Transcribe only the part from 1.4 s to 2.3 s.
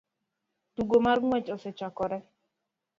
osechakore